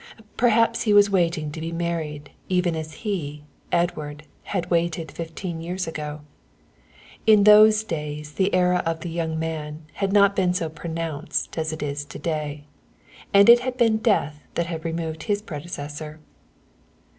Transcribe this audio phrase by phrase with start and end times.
[0.35, 5.85] Perhaps he was waiting to be married even as he, Edward, had waited fifteen years
[5.85, 6.21] ago.
[7.27, 11.71] In those days the era of the Young Man had not been so pronounced as
[11.71, 12.65] it is to day,
[13.31, 16.19] and it had been death that had removed his predecessor.